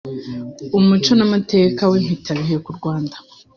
[0.77, 3.15] Umuco n’Amateka y’impitabihe ku Rwanda